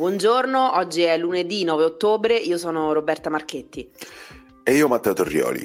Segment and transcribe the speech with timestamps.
[0.00, 3.86] Buongiorno, oggi è lunedì 9 ottobre, io sono Roberta Marchetti.
[4.62, 5.60] E io Matteo Torrioli.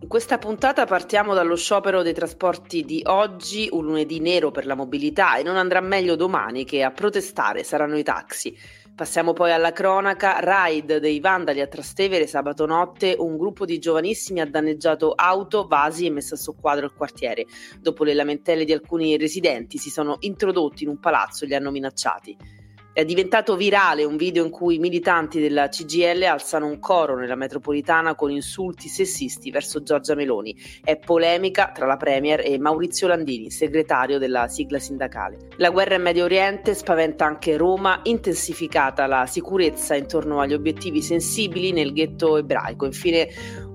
[0.00, 4.74] In questa puntata partiamo dallo sciopero dei trasporti di oggi, un lunedì nero per la
[4.74, 8.56] mobilità e non andrà meglio domani che a protestare saranno i taxi.
[8.96, 14.40] Passiamo poi alla cronaca, raid dei vandali a Trastevere sabato notte, un gruppo di giovanissimi
[14.40, 17.44] ha danneggiato auto, vasi e messo a soqquadro il quartiere.
[17.80, 21.70] Dopo le lamentele di alcuni residenti si sono introdotti in un palazzo e li hanno
[21.70, 22.53] minacciati.
[22.94, 27.34] È diventato virale un video in cui i militanti della CGL alzano un coro nella
[27.34, 30.56] metropolitana con insulti sessisti verso Giorgia Meloni.
[30.80, 35.38] È polemica tra la Premier e Maurizio Landini, segretario della sigla sindacale.
[35.56, 41.72] La guerra in Medio Oriente spaventa anche Roma, intensificata la sicurezza intorno agli obiettivi sensibili
[41.72, 42.84] nel ghetto ebraico.
[42.84, 43.26] Infine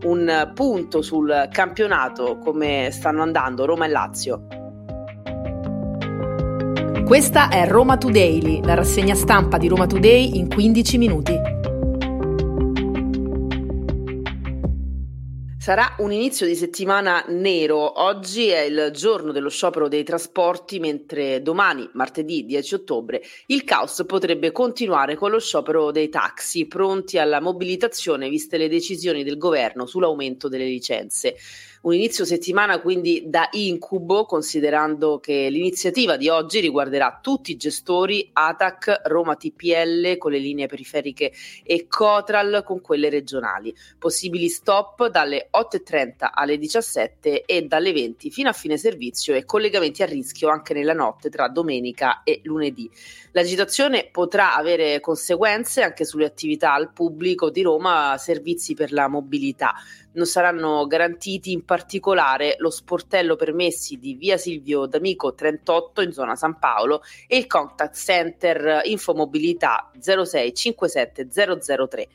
[0.05, 4.58] un punto sul campionato, come stanno andando Roma e Lazio.
[7.09, 11.33] Questa è Roma Today, la rassegna stampa di Roma Today in 15 minuti.
[15.57, 18.03] Sarà un inizio di settimana nero.
[18.03, 24.03] Oggi è il giorno dello sciopero dei trasporti, mentre domani, martedì 10 ottobre, il caos
[24.05, 29.87] potrebbe continuare con lo sciopero dei taxi, pronti alla mobilitazione viste le decisioni del governo
[29.87, 31.35] sull'aumento delle licenze.
[31.81, 38.29] Un inizio settimana quindi da incubo, considerando che l'iniziativa di oggi riguarderà tutti i gestori
[38.33, 41.31] ATAC, Roma TPL con le linee periferiche
[41.63, 43.73] e Cotral con quelle regionali.
[43.97, 50.03] Possibili stop dalle 8.30 alle 17 e dalle 20 fino a fine servizio e collegamenti
[50.03, 52.91] a rischio anche nella notte tra domenica e lunedì.
[53.31, 59.75] L'agitazione potrà avere conseguenze anche sulle attività al pubblico di Roma, servizi per la mobilità
[60.11, 66.57] non saranno garantiti particolare lo sportello permessi di via Silvio D'Amico 38 in zona San
[66.57, 72.07] Paolo e il contact center Infomobilità 06 57 003.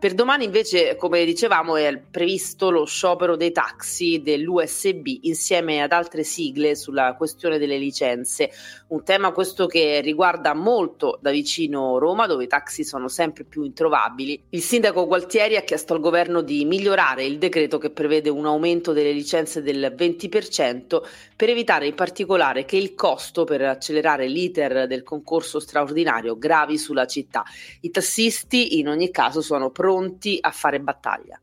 [0.00, 6.22] Per domani invece, come dicevamo, è previsto lo sciopero dei taxi dell'USB insieme ad altre
[6.22, 8.50] sigle sulla questione delle licenze.
[8.86, 13.62] Un tema questo che riguarda molto da vicino Roma, dove i taxi sono sempre più
[13.62, 14.44] introvabili.
[14.48, 18.94] Il sindaco Gualtieri ha chiesto al governo di migliorare il decreto che prevede un aumento
[18.94, 21.02] delle licenze del 20%
[21.40, 27.06] per evitare in particolare che il costo per accelerare l'iter del concorso straordinario gravi sulla
[27.06, 27.44] città.
[27.80, 31.40] I tassisti in ogni caso sono pronti a fare battaglia.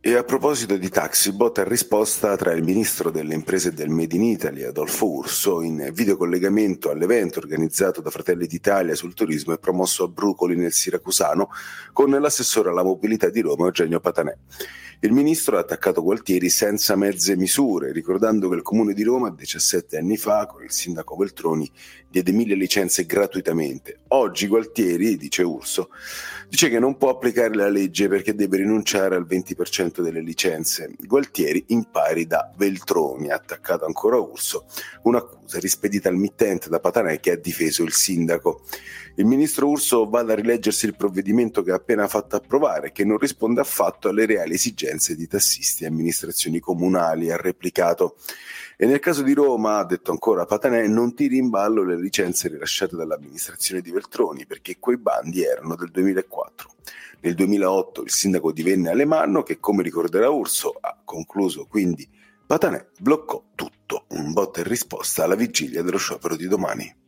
[0.00, 4.22] E a proposito di taxi, botta risposta tra il ministro delle imprese del Made in
[4.22, 10.08] Italy, Adolfo Urso, in videocollegamento all'evento organizzato da Fratelli d'Italia sul turismo e promosso a
[10.08, 11.50] Brucoli nel Siracusano
[11.92, 14.34] con l'assessore alla mobilità di Roma Eugenio Patanè.
[15.00, 19.96] Il ministro ha attaccato Gualtieri senza mezze misure, ricordando che il comune di Roma 17
[19.96, 21.70] anni fa, con il sindaco Veltroni,
[22.10, 24.00] diede mille licenze gratuitamente.
[24.08, 25.90] Oggi Gualtieri, dice Urso,
[26.48, 30.92] dice che non può applicare la legge perché deve rinunciare al 20% delle licenze.
[30.98, 34.66] Gualtieri impari da Veltroni, ha attaccato ancora Urso,
[35.02, 38.62] un'accusa rispedita al mittente da Patanè che ha difeso il sindaco.
[39.18, 43.18] Il ministro Urso va a rileggersi il provvedimento che ha appena fatto approvare, che non
[43.18, 48.14] risponde affatto alle reali esigenze di tassisti e amministrazioni comunali, ha replicato.
[48.76, 52.46] E nel caso di Roma, ha detto ancora Patanè, non tiri in ballo le licenze
[52.46, 56.70] rilasciate dall'amministrazione di Veltroni, perché quei bandi erano del 2004.
[57.18, 62.08] Nel 2008 il sindaco divenne Alemanno che, come ricorderà Urso, ha concluso quindi
[62.46, 67.06] Patanè bloccò tutto, un botta e risposta alla vigilia dello sciopero di domani.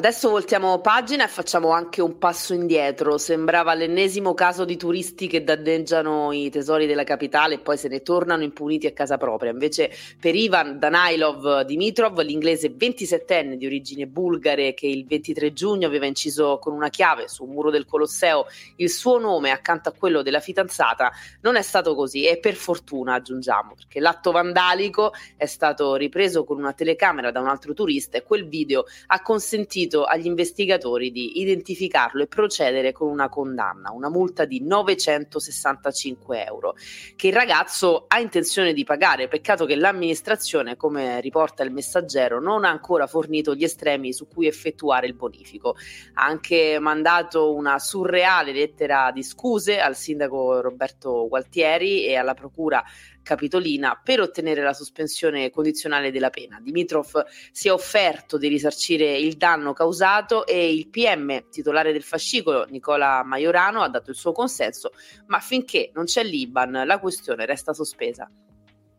[0.00, 3.18] Adesso voltiamo pagina e facciamo anche un passo indietro.
[3.18, 8.00] Sembrava l'ennesimo caso di turisti che danneggiano i tesori della capitale e poi se ne
[8.00, 9.50] tornano impuniti a casa propria.
[9.50, 16.06] Invece per Ivan Danailov Dimitrov, l'inglese 27enne di origini bulgare che il 23 giugno aveva
[16.06, 18.46] inciso con una chiave su un muro del Colosseo
[18.76, 21.12] il suo nome accanto a quello della fidanzata,
[21.42, 26.56] non è stato così e per fortuna aggiungiamo, perché l'atto vandalico è stato ripreso con
[26.56, 31.40] una telecamera da un altro turista e quel video ha consentito consentito agli investigatori di
[31.40, 36.76] identificarlo e procedere con una condanna, una multa di 965 euro,
[37.16, 39.28] che il ragazzo ha intenzione di pagare.
[39.28, 44.46] Peccato che l'amministrazione, come riporta il messaggero, non ha ancora fornito gli estremi su cui
[44.46, 45.76] effettuare il bonifico.
[46.14, 52.82] Ha anche mandato una surreale lettera di scuse al sindaco Roberto Gualtieri e alla procura
[53.22, 56.58] capitolina per ottenere la sospensione condizionale della pena.
[56.60, 62.64] Dimitrov si è offerto di risarcire il danno causato e il PM, titolare del fascicolo,
[62.68, 64.92] Nicola Maiorano, ha dato il suo consenso,
[65.26, 68.30] ma finché non c'è l'Iban la questione resta sospesa.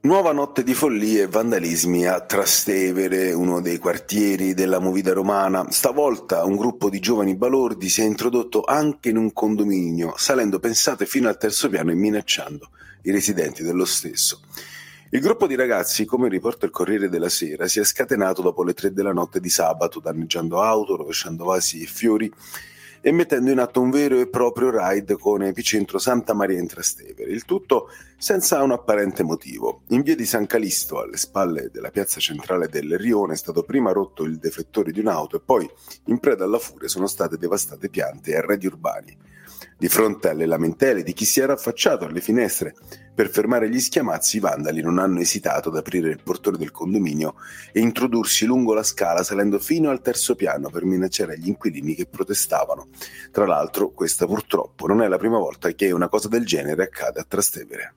[0.03, 5.69] Nuova notte di follie e vandalismi a Trastevere, uno dei quartieri della movida romana.
[5.69, 11.05] Stavolta un gruppo di giovani balordi si è introdotto anche in un condominio, salendo pensate
[11.05, 12.71] fino al terzo piano e minacciando
[13.03, 14.41] i residenti dello stesso.
[15.11, 18.73] Il gruppo di ragazzi, come riporta il Corriere della Sera, si è scatenato dopo le
[18.73, 22.33] tre della notte di sabato, danneggiando auto, rovesciando vasi e fiori
[23.01, 27.31] e mettendo in atto un vero e proprio raid con epicentro Santa Maria in Trastevere,
[27.31, 29.81] il tutto senza un apparente motivo.
[29.87, 33.91] In via di San Calisto, alle spalle della piazza centrale del Rione, è stato prima
[33.91, 35.69] rotto il deflettore di un'auto e poi,
[36.05, 39.17] in preda alla furia, sono state devastate piante e arredi urbani.
[39.77, 42.73] Di fronte alle lamentele di chi si era affacciato alle finestre
[43.13, 47.35] per fermare gli schiamazzi, i vandali non hanno esitato ad aprire il portone del condominio
[47.71, 52.05] e introdursi lungo la scala salendo fino al terzo piano per minacciare gli inquilini che
[52.05, 52.87] protestavano.
[53.31, 57.19] Tra l'altro, questa purtroppo non è la prima volta che una cosa del genere accade
[57.19, 57.93] a Trastevere.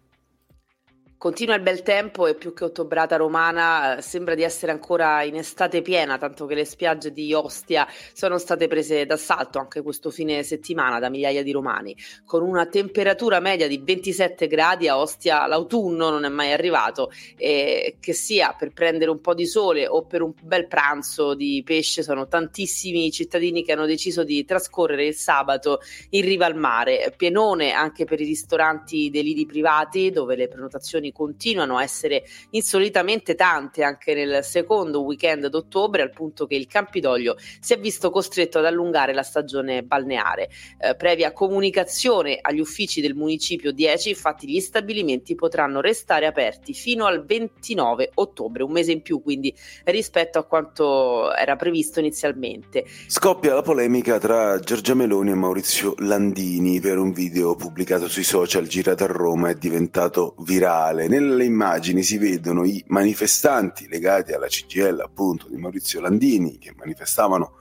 [1.16, 5.36] Continua il bel tempo e più che ottobrata romana eh, sembra di essere ancora in
[5.36, 10.42] estate piena, tanto che le spiagge di Ostia sono state prese d'assalto anche questo fine
[10.42, 11.96] settimana da migliaia di romani.
[12.26, 17.96] Con una temperatura media di 27 gradi a Ostia l'autunno non è mai arrivato e
[18.00, 22.02] che sia per prendere un po' di sole o per un bel pranzo di pesce
[22.02, 25.80] sono tantissimi cittadini che hanno deciso di trascorrere il sabato
[26.10, 27.14] in riva al mare.
[27.16, 33.34] Pienone anche per i ristoranti dei lidi privati dove le prenotazioni continuano a essere insolitamente
[33.34, 38.58] tante anche nel secondo weekend d'ottobre, al punto che il Campidoglio si è visto costretto
[38.58, 40.48] ad allungare la stagione balneare.
[40.78, 47.06] Eh, previa comunicazione agli uffici del municipio 10, infatti gli stabilimenti potranno restare aperti fino
[47.06, 49.54] al 29 ottobre, un mese in più quindi
[49.84, 52.84] rispetto a quanto era previsto inizialmente.
[53.06, 58.66] Scoppia la polemica tra Giorgia Meloni e Maurizio Landini per un video pubblicato sui social
[58.66, 64.46] girato a Roma è diventato virale quale nelle immagini si vedono i manifestanti legati alla
[64.46, 67.54] CGL appunto di Maurizio Landini che manifestavano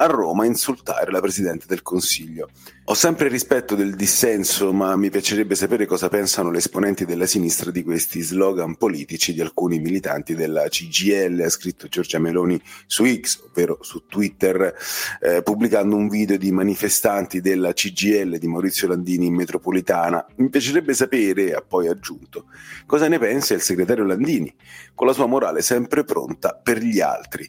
[0.00, 2.48] a Roma a insultare la Presidente del Consiglio.
[2.84, 7.70] Ho sempre rispetto del dissenso, ma mi piacerebbe sapere cosa pensano le esponenti della sinistra
[7.70, 13.42] di questi slogan politici di alcuni militanti della CGL, ha scritto Giorgia Meloni su X,
[13.50, 14.74] ovvero su Twitter,
[15.20, 20.26] eh, pubblicando un video di manifestanti della CGL di Maurizio Landini in metropolitana.
[20.36, 22.46] Mi piacerebbe sapere, ha poi aggiunto,
[22.86, 24.52] cosa ne pensa il segretario Landini,
[24.94, 27.48] con la sua morale sempre pronta per gli altri.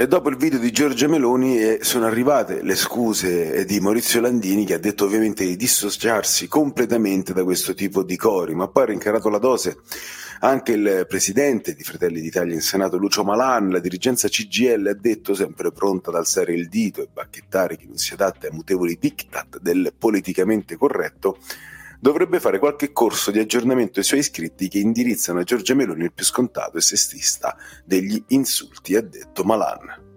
[0.00, 4.64] E dopo il video di Giorgia Meloni eh, sono arrivate le scuse di Maurizio Landini
[4.64, 8.86] che ha detto ovviamente di dissociarsi completamente da questo tipo di cori, ma poi ha
[8.86, 9.76] rincarato la dose
[10.40, 15.34] anche il presidente di Fratelli d'Italia in Senato Lucio Malan, la dirigenza CGL ha detto
[15.34, 19.60] sempre pronta ad alzare il dito e bacchettare chi non si adatta ai mutevoli diktat
[19.60, 21.36] del politicamente corretto,
[22.00, 26.12] dovrebbe fare qualche corso di aggiornamento ai suoi iscritti che indirizzano a Giorgia Meloni il
[26.12, 30.08] più scontato e sessista degli insulti, ha detto Malan.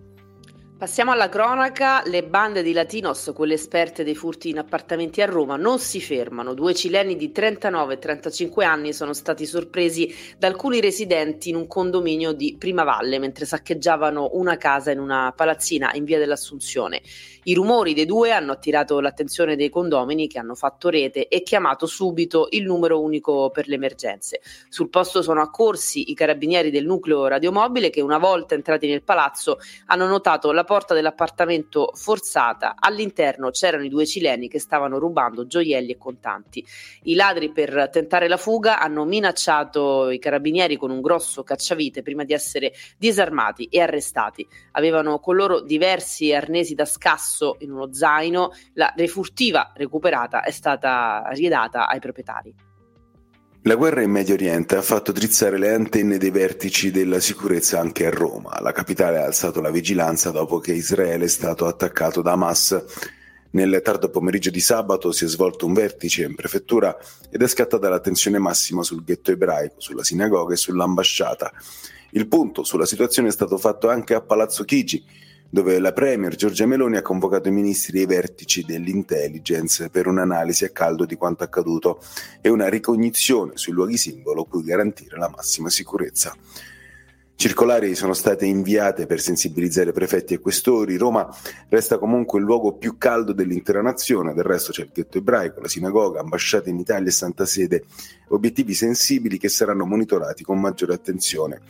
[0.84, 5.56] Passiamo alla cronaca, le bande di Latinos, quelle esperte dei furti in appartamenti a Roma,
[5.56, 6.54] non si fermano.
[6.54, 11.68] Due cileni di 39 e 35 anni sono stati sorpresi da alcuni residenti in un
[11.68, 17.02] condominio di Primavalle mentre saccheggiavano una casa in una palazzina in via dell'Assunzione.
[17.46, 21.86] I rumori dei due hanno attirato l'attenzione dei condomini che hanno fatto rete e chiamato
[21.86, 24.40] subito il numero unico per le emergenze.
[24.70, 29.58] Sul posto sono accorsi i carabinieri del nucleo radiomobile che una volta entrati nel palazzo
[29.88, 32.76] hanno notato la porta dell'appartamento forzata.
[32.80, 36.66] All'interno c'erano i due cileni che stavano rubando gioielli e contanti.
[37.04, 42.24] I ladri per tentare la fuga hanno minacciato i carabinieri con un grosso cacciavite prima
[42.24, 44.48] di essere disarmati e arrestati.
[44.72, 48.52] Avevano con loro diversi arnesi da scasso in uno zaino.
[48.74, 52.54] La refurtiva recuperata è stata ridata ai proprietari.
[53.66, 58.06] La guerra in Medio Oriente ha fatto drizzare le antenne dei vertici della sicurezza anche
[58.06, 58.60] a Roma.
[58.60, 62.84] La capitale ha alzato la vigilanza dopo che Israele è stato attaccato da Hamas.
[63.52, 66.98] Nel tardo pomeriggio di sabato si è svolto un vertice in prefettura
[67.32, 71.54] ed è scattata la tensione massima sul ghetto ebraico, sulla sinagoga e sull'ambasciata.
[72.12, 75.06] Il punto sulla situazione è stato fatto anche a Palazzo Chigi,
[75.54, 80.66] dove la Premier Giorgia Meloni ha convocato i ministri e i vertici dell'intelligence per un'analisi
[80.66, 82.02] a caldo di quanto accaduto
[82.42, 86.36] e una ricognizione sui luoghi simbolo cui garantire la massima sicurezza.
[87.36, 90.98] Circolari sono state inviate per sensibilizzare prefetti e questori.
[90.98, 91.30] Roma
[91.70, 95.68] resta comunque il luogo più caldo dell'intera nazione, del resto c'è il ghetto ebraico, la
[95.68, 97.84] sinagoga, ambasciate in Italia e Santa Sede,
[98.30, 101.62] obiettivi sensibili che saranno monitorati con maggiore attenzione.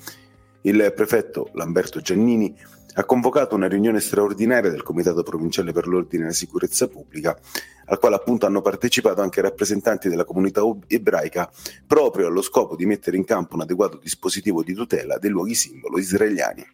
[0.62, 2.56] Il prefetto Lamberto Giannini
[2.94, 7.38] ha convocato una riunione straordinaria del Comitato Provinciale per l'Ordine e la Sicurezza Pubblica
[7.86, 11.52] al quale appunto hanno partecipato anche rappresentanti della comunità ebraica
[11.86, 15.98] proprio allo scopo di mettere in campo un adeguato dispositivo di tutela dei luoghi simbolo
[15.98, 16.66] israeliani.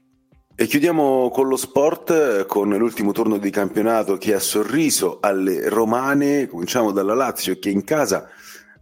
[0.55, 6.47] E chiudiamo con lo sport, con l'ultimo turno di campionato che ha sorriso alle romane.
[6.47, 8.27] Cominciamo dalla Lazio che in casa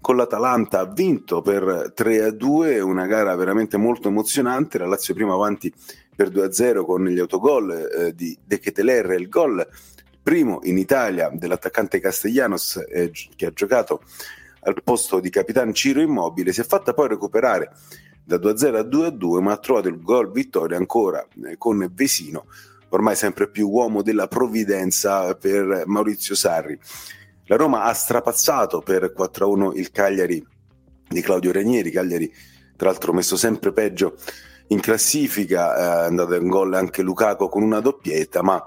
[0.07, 4.77] con l'Atalanta ha vinto per 3-2, una gara veramente molto emozionante.
[4.77, 5.69] La Lazio prima avanti
[6.15, 9.67] per 2-0 con gli autogol eh, di De Keteler, il gol
[10.23, 14.01] primo in Italia dell'attaccante Castellanos eh, che ha giocato
[14.61, 17.71] al posto di capitano Ciro Immobile, si è fatta poi recuperare
[18.23, 22.45] da 2-0 a 2-2, ma ha trovato il gol vittoria ancora eh, con Vesino,
[22.91, 26.79] ormai sempre più uomo della provvidenza per Maurizio Sarri.
[27.47, 30.45] La Roma ha strapazzato per 4-1 il Cagliari
[31.07, 32.31] di Claudio Ranieri, Cagliari
[32.75, 34.15] tra l'altro messo sempre peggio
[34.67, 38.61] in classifica, eh, è andato in gol anche Lukaku con una doppietta, ma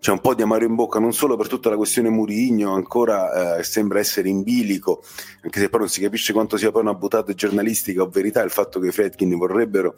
[0.00, 3.58] c'è un po' di amaro in bocca non solo per tutta la questione Murigno, ancora
[3.58, 5.02] eh, sembra essere in bilico,
[5.42, 8.50] anche se poi non si capisce quanto sia poi una buttata giornalistica o verità il
[8.50, 9.94] fatto che i Fredkin vorrebbero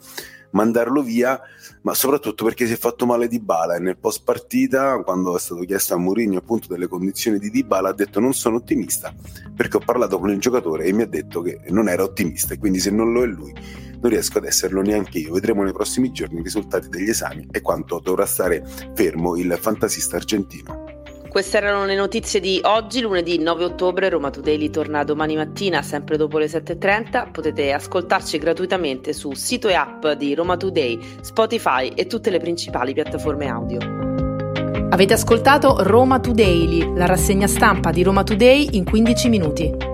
[0.51, 1.39] mandarlo via,
[1.83, 5.39] ma soprattutto perché si è fatto male di Bala e nel post partita, quando è
[5.39, 9.13] stato chiesto a Mourinho appunto delle condizioni di Dybala, ha detto non sono ottimista
[9.55, 12.59] perché ho parlato con il giocatore e mi ha detto che non era ottimista e
[12.59, 13.53] quindi se non lo è lui
[14.03, 15.33] non riesco ad esserlo neanche io.
[15.33, 20.17] Vedremo nei prossimi giorni i risultati degli esami e quanto dovrà stare fermo il fantasista
[20.17, 20.91] argentino.
[21.29, 24.09] Queste erano le notizie di oggi, lunedì 9 ottobre.
[24.09, 27.31] Roma Today torna domani mattina, sempre dopo le 7.30.
[27.31, 32.93] Potete ascoltarci gratuitamente su sito e app di Roma Today, Spotify e tutte le principali
[32.93, 33.79] piattaforme audio.
[34.89, 39.92] Avete ascoltato Roma Today, la rassegna stampa di Roma Today in 15 minuti.